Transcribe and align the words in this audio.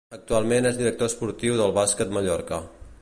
Actualment 0.15 0.67
és 0.69 0.79
director 0.79 1.11
esportiu 1.11 1.59
del 1.61 1.77
Bàsquet 1.77 2.17
Mallorca. 2.19 2.61